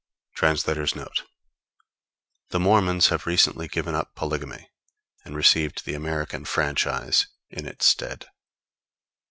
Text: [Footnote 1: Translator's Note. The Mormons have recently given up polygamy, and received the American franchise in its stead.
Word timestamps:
[Footnote 0.33 0.47
1: 0.47 0.53
Translator's 0.63 0.95
Note. 0.95 1.23
The 2.49 2.59
Mormons 2.59 3.09
have 3.09 3.27
recently 3.27 3.67
given 3.67 3.93
up 3.93 4.15
polygamy, 4.15 4.71
and 5.25 5.35
received 5.35 5.85
the 5.85 5.93
American 5.93 6.43
franchise 6.45 7.27
in 7.51 7.67
its 7.67 7.85
stead. 7.85 8.25